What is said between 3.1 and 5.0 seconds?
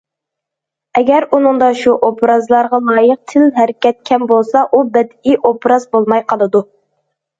تىل، ھەرىكەت كەم بولسا، ئۇ